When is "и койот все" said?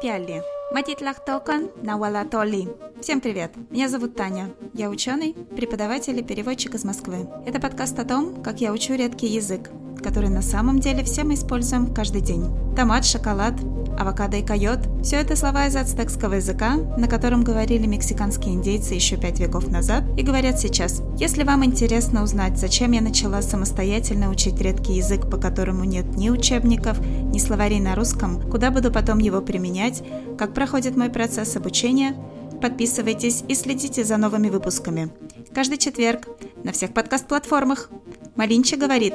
14.38-15.16